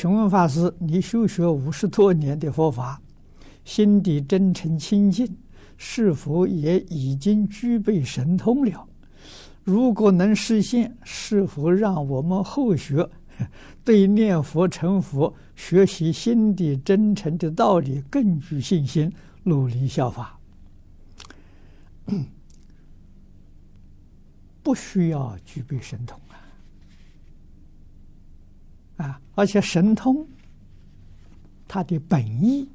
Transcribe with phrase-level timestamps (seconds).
[0.00, 3.02] 请问法师，你修学五十多年的佛法，
[3.64, 5.28] 心底真诚清净，
[5.76, 8.86] 是否也已经具备神通了？
[9.64, 13.10] 如果能实现，是否让我们后学
[13.84, 19.12] 对念佛成佛、学习心底真诚的道理更具信心，
[19.42, 20.38] 努力效法？
[24.62, 26.16] 不需要具备神通。
[28.98, 30.26] 啊，而且神通，
[31.66, 32.68] 它的本意，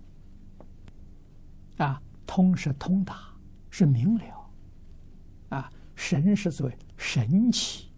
[1.78, 3.30] 啊，通是通达，
[3.70, 4.50] 是明了，
[5.50, 7.90] 啊，神是作为神奇，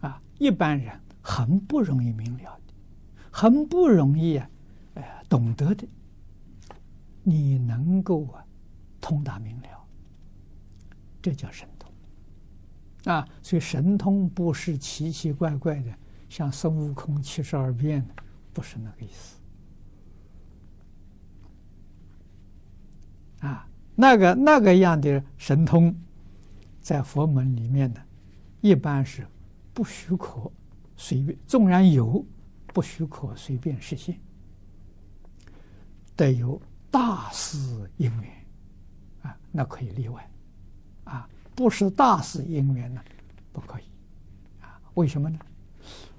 [0.00, 2.74] 啊，一般人很不容易明了的，
[3.32, 4.48] 很不容易啊，
[5.28, 5.86] 懂得的，
[7.24, 8.44] 你能够啊，
[9.00, 9.68] 通达明了，
[11.20, 15.92] 这叫神通，啊，所以神通不是奇奇怪怪的。
[16.30, 18.06] 像孙悟空七十二变，
[18.52, 19.36] 不是那个意思。
[23.40, 25.92] 啊，那个那个样的神通，
[26.80, 28.00] 在佛门里面呢，
[28.60, 29.26] 一般是
[29.74, 30.48] 不许可
[30.96, 32.24] 随便，纵然有，
[32.68, 34.16] 不许可随便实现，
[36.14, 37.58] 得有大事
[37.96, 38.46] 因缘，
[39.22, 40.30] 啊，那可以例外，
[41.04, 43.02] 啊，不是大事因缘呢，
[43.52, 43.82] 不可以，
[44.60, 45.36] 啊，为什么呢？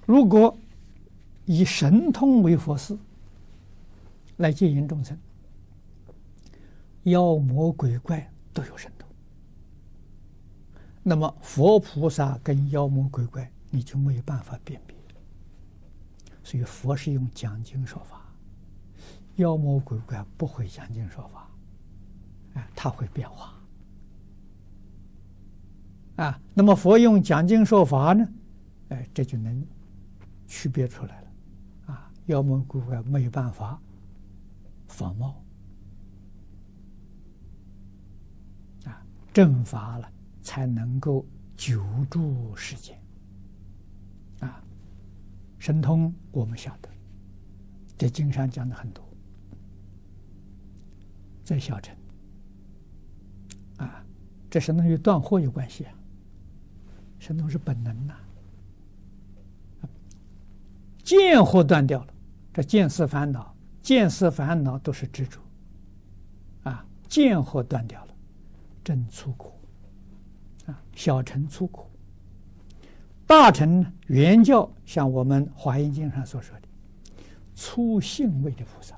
[0.05, 0.57] 如果
[1.45, 2.97] 以神通为佛事
[4.37, 5.17] 来接引众生，
[7.03, 9.07] 妖魔鬼怪都有神通，
[11.03, 14.95] 那么佛菩萨跟妖魔鬼怪你就没有办法辨别。
[16.43, 18.25] 所以佛是用讲经说法，
[19.35, 21.49] 妖魔鬼怪不会讲经说法，
[22.55, 23.53] 哎，他会变化。
[26.17, 28.27] 啊，那么佛用讲经说法呢，
[28.89, 29.65] 哎，这就能。
[30.51, 31.27] 区别出来了，
[31.93, 33.81] 啊，妖魔鬼怪没有办法
[34.89, 35.41] 仿冒，
[38.83, 40.11] 啊，正法了
[40.41, 41.25] 才能够
[41.55, 43.01] 久住世间，
[44.41, 44.61] 啊，
[45.57, 46.89] 神通我们晓得，
[47.97, 49.01] 在经上讲的很多，
[51.45, 51.95] 在小城，
[53.77, 54.05] 啊，
[54.49, 55.93] 这神通与断惑有关系啊，
[57.19, 58.17] 神通是本能呐。
[61.11, 62.07] 见惑断掉了，
[62.53, 65.41] 这见思烦恼、见思烦恼都是执着，
[66.63, 68.13] 啊，见惑断掉了，
[68.81, 69.51] 真出苦，
[70.67, 71.85] 啊，小乘出苦，
[73.27, 76.67] 大乘原教像我们华严经上所说的，
[77.55, 78.97] 出性位的菩萨，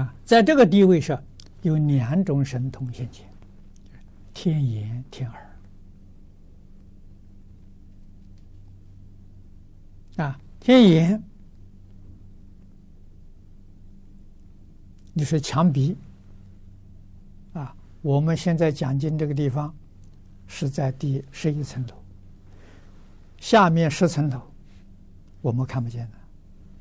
[0.00, 1.22] 啊，在这个地位上
[1.60, 3.28] 有两种神通现前，
[4.32, 5.42] 天眼、天耳。
[10.16, 11.22] 啊，天眼，
[15.12, 15.94] 你说墙壁，
[17.52, 19.74] 啊，我们现在讲经这个地方
[20.46, 21.94] 是在第十一层楼，
[23.38, 24.40] 下面十层楼
[25.42, 26.18] 我们看不见的。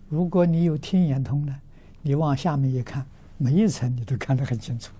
[0.07, 1.53] 如果你有天眼通呢，
[2.02, 3.06] 你往下面一看，
[3.38, 4.94] 每一层你都看得很清楚，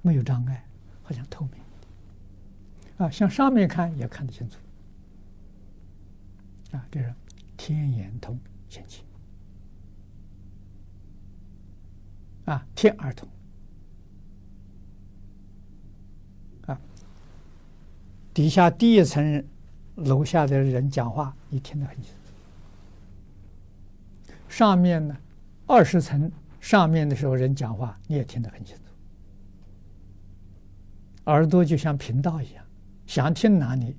[0.00, 0.64] 没有障碍，
[1.02, 1.52] 好像透明。
[2.96, 4.56] 啊，向上面看也看得清楚。
[6.72, 7.14] 啊，这是
[7.56, 8.38] 天眼通
[8.68, 9.02] 前期，
[12.46, 13.28] 啊，天耳通，
[16.66, 16.80] 啊，
[18.34, 19.44] 底下第一层
[19.96, 22.32] 楼下的人讲话，你听得很清楚。
[24.48, 25.16] 上面呢，
[25.66, 28.82] 二十层上面的时候人讲话，你也听得很清楚。
[31.26, 32.64] 耳朵就像频道一样，
[33.06, 33.96] 想听哪里，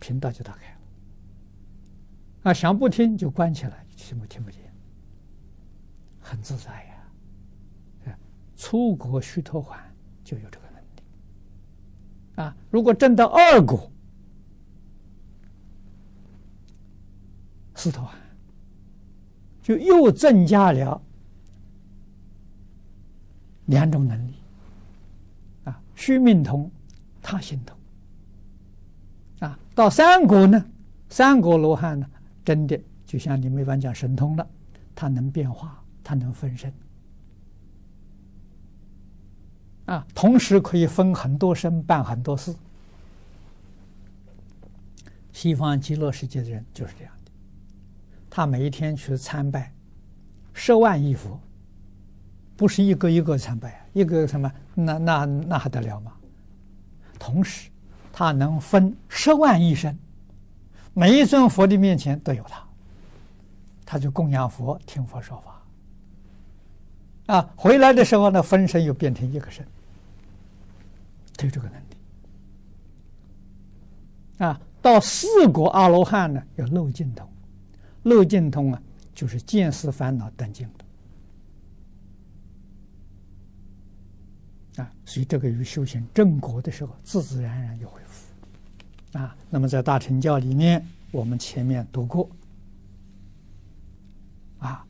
[0.00, 0.75] 频道就打开。
[2.46, 4.60] 啊，想不听就关起来，听不听不见，
[6.20, 6.94] 很自在呀。
[8.12, 8.18] 啊。
[8.56, 9.76] 出国须陀环
[10.22, 10.86] 就有这个能力。
[12.36, 13.90] 啊，如果证到二果，
[17.74, 18.10] 四陀洹，
[19.60, 21.02] 就又增加了
[23.64, 24.34] 两种能力。
[25.64, 26.70] 啊，须命通，
[27.20, 27.76] 他心通。
[29.40, 30.64] 啊，到三果呢，
[31.08, 32.08] 三果罗汉呢？
[32.46, 34.48] 真的就像你没法讲神通了，
[34.94, 36.72] 它能变化，它能分身，
[39.86, 42.54] 啊，同时可以分很多身，办很多事。
[45.32, 47.32] 西方极乐世界的人就是这样的，
[48.30, 49.72] 他每一天去参拜
[50.52, 51.40] 十万亿佛，
[52.56, 56.12] 不是一个一个参拜，一个什么那那那还得了吗？
[57.18, 57.68] 同时，
[58.12, 59.98] 他能分十万亿身。
[60.98, 62.66] 每一尊佛的面前都有他，
[63.84, 65.62] 他就供养佛，听佛说法。
[67.26, 69.62] 啊，回来的时候呢，分身又变成一个身，
[71.36, 71.84] 就这个能力。
[74.38, 77.28] 啊，到四果阿罗汉呢，有漏尽通，
[78.04, 78.80] 漏尽通啊，
[79.14, 80.66] 就是见思烦恼断尽
[84.78, 84.82] 的。
[84.82, 88.00] 啊，所以这个与修行正果的时候，自自然然就会。
[89.16, 92.28] 啊，那么在大乘教里面，我们前面读过。
[94.58, 94.86] 啊，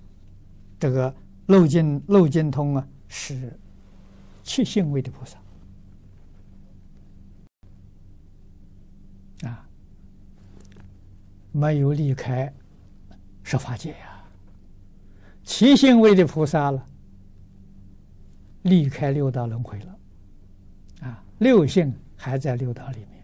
[0.79, 1.15] 这个。
[1.47, 3.57] 漏尽漏尽通啊，是
[4.43, 5.39] 七性位的菩萨
[9.49, 9.65] 啊，
[11.53, 12.53] 没有离开
[13.45, 14.25] 十法界呀。
[15.45, 16.85] 七性位的菩萨了，
[18.63, 19.99] 离开六道轮回了
[21.03, 23.16] 啊，六性还在六道里面，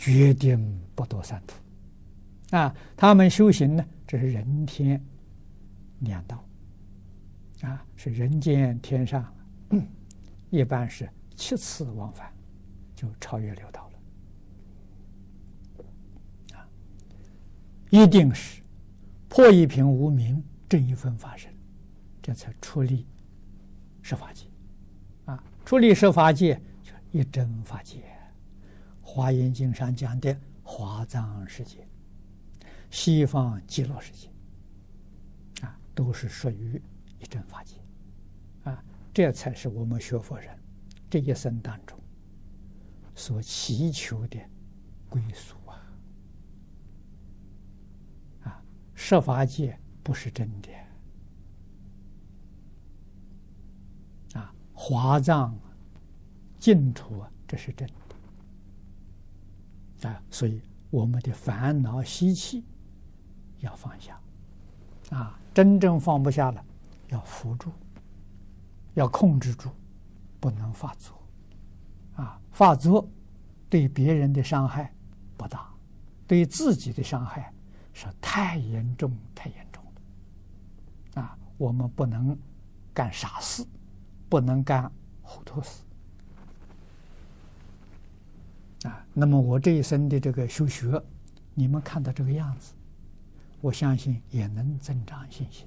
[0.00, 2.74] 决定不堕三途啊。
[2.96, 5.00] 他们修行呢，这是人天
[6.00, 6.42] 两道。
[7.60, 9.30] 啊，是人间天上，
[10.48, 11.06] 一般是
[11.36, 12.32] 七次往返，
[12.96, 13.90] 就超越六道
[16.48, 16.56] 了。
[16.56, 16.66] 啊，
[17.90, 18.62] 一定是
[19.28, 21.52] 破一品无明，证一分法身，
[22.22, 23.06] 这才出力
[24.00, 24.46] 十法界。
[25.26, 28.02] 啊，出力十法界就一真法界。
[29.12, 31.84] 华严经上讲的华藏世界、
[32.90, 34.30] 西方极乐世界，
[35.66, 36.80] 啊，都是属于。
[37.18, 37.74] 一真法界，
[38.62, 40.58] 啊，这才是我们学佛人
[41.10, 42.00] 这一生当中
[43.14, 44.38] 所祈求的
[45.06, 45.92] 归宿啊！
[48.44, 48.64] 啊，
[48.94, 50.70] 设法界不是真的，
[54.40, 55.58] 啊，华藏
[56.58, 58.09] 净土啊，这是真的，
[60.02, 60.60] 啊，所以
[60.90, 62.64] 我们的烦恼习气
[63.58, 64.20] 要放下，
[65.10, 66.64] 啊，真正放不下了。
[67.08, 67.72] 要扶住，
[68.94, 69.68] 要控制住，
[70.38, 71.20] 不能发作，
[72.14, 73.10] 啊，发作
[73.68, 74.94] 对别人的伤害
[75.36, 75.68] 不大，
[76.26, 77.52] 对自己的伤害
[77.92, 82.38] 是太严重、太严重了，啊，我们不能
[82.94, 83.66] 干傻事，
[84.28, 84.88] 不能干
[85.20, 85.82] 糊涂事，
[88.84, 91.00] 啊，那么我这一生的这个修学，
[91.54, 92.72] 你们看到这个样子，
[93.60, 95.66] 我相信也能增长信心。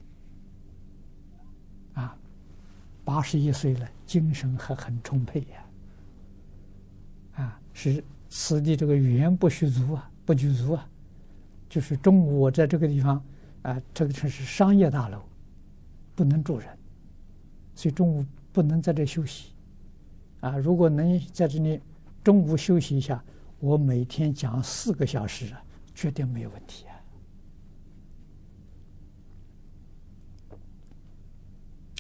[1.94, 2.18] 啊，
[3.06, 7.44] 八十一岁了，精神还很充沛呀！
[7.44, 10.90] 啊，是此地这个语言不虚足啊，不具足啊。
[11.70, 13.24] 就是中午我在这个地方
[13.62, 15.22] 啊，这个城市商业大楼，
[16.16, 16.68] 不能住人，
[17.76, 19.52] 所以中午不能在这休息。
[20.40, 21.80] 啊，如果能在这里
[22.24, 23.24] 中午休息一下，
[23.60, 26.94] 我每天讲四个小时啊，绝对没有问题啊。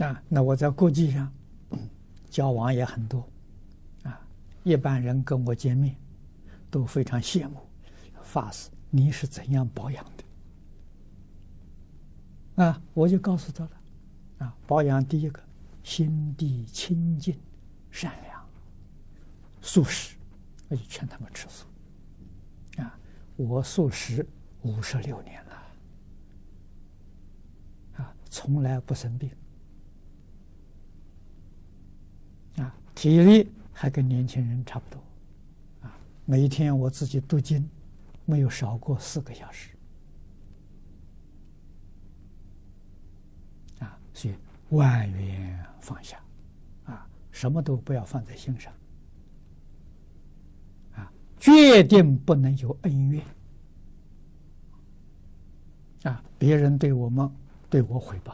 [0.08, 1.31] 啊，那我在国际上
[2.30, 3.30] 交往也很多，
[4.04, 4.20] 啊，
[4.64, 5.96] 一般人跟我见面
[6.72, 7.58] 都非常羡慕，
[8.24, 10.04] 法师你是怎样保养
[12.56, 12.64] 的？
[12.64, 13.72] 啊，我就告诉他了，
[14.40, 15.40] 啊，保养第一个
[15.84, 17.38] 心地清净、
[17.92, 18.32] 善良、
[19.63, 20.15] 素食，
[20.68, 21.65] 我就劝他们吃素。
[22.77, 23.00] 啊，
[23.38, 24.27] 我素食
[24.62, 25.56] 五十六年了，
[27.96, 29.32] 啊，从来不生病。
[32.58, 35.01] 啊体力还跟年轻人差不多，
[35.82, 37.67] 啊，每一天我自己读经，
[38.25, 39.70] 没有少过四个小时，
[43.79, 44.36] 啊，所以
[44.70, 46.22] 万缘放下，
[46.86, 48.72] 啊，什么都不要放在心上，
[51.43, 53.21] 决定不能有恩怨，
[56.03, 57.29] 啊，别人对我们
[57.69, 58.33] 对我诽谤。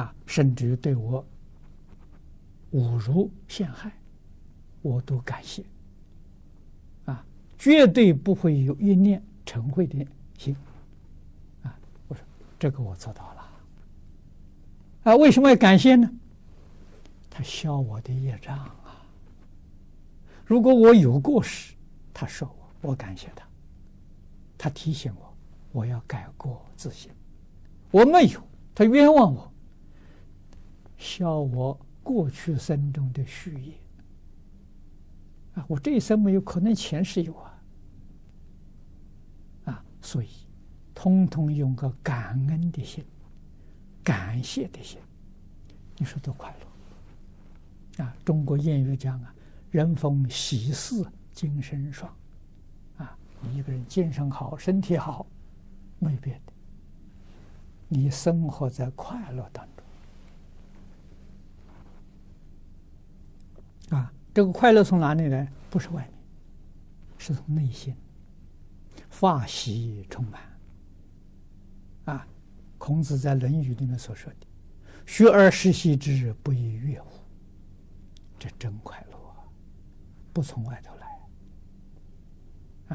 [0.00, 1.26] 啊，甚至于对我
[2.74, 3.90] 侮辱陷害，
[4.80, 5.64] 我都感谢。
[7.06, 7.26] 啊，
[7.58, 10.06] 绝对不会有一念嗔恚的
[10.38, 10.54] 心。
[11.64, 12.22] 啊，我说
[12.60, 13.50] 这个我做到了。
[15.02, 16.08] 啊，为什么要感谢呢？
[17.28, 18.70] 他消我的业障。
[20.52, 21.72] 如果我有过失，
[22.12, 22.46] 他说
[22.82, 23.42] 我，我感谢他。
[24.58, 25.34] 他提醒我，
[25.72, 27.10] 我要改过自新。
[27.90, 28.42] 我没有，
[28.74, 29.50] 他冤枉我。
[30.98, 33.72] 消我过去生中的虚业
[35.54, 35.64] 啊！
[35.66, 37.62] 我这一生没有，可能前世有啊！
[39.64, 40.28] 啊，所以
[40.94, 43.02] 通通用个感恩的心、
[44.04, 44.98] 感谢的心，
[45.96, 46.54] 你说多快
[47.96, 48.14] 乐啊！
[48.22, 49.34] 中国谚语讲啊
[49.72, 52.14] ：“人逢喜事精神爽。”
[53.44, 55.26] 你一个人精神好，身体好，
[55.98, 56.52] 没别的，
[57.88, 59.66] 你生活在快乐当
[63.90, 64.12] 中啊。
[64.32, 65.50] 这个快乐从哪里来？
[65.68, 66.12] 不是外面，
[67.18, 67.96] 是从内心，
[69.10, 70.40] 发喜充满。
[72.04, 72.24] 啊，
[72.78, 74.46] 孔子在《论语》里面所说的
[75.04, 77.10] “学而时习之，不亦说乎”，
[78.38, 79.18] 这真快乐！
[80.32, 81.20] 不从外头来，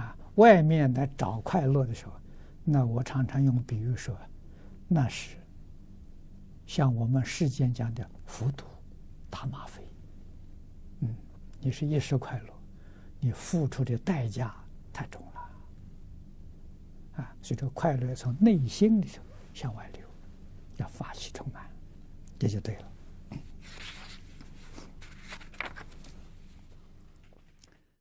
[0.01, 2.13] 啊，外面来找快乐的时候，
[2.63, 4.17] 那我常常用比喻说，
[4.88, 5.38] 那是
[6.65, 8.65] 像我们世间讲的服毒、
[9.29, 9.88] 打吗啡。
[11.01, 11.15] 嗯，
[11.60, 12.53] 你是一时快乐，
[13.20, 14.56] 你付出的代价
[14.91, 15.39] 太重了，
[17.22, 19.22] 啊，所以这个快乐从内心里头
[19.53, 20.01] 向外流，
[20.77, 21.70] 要法喜充满，
[22.39, 22.91] 这就对了。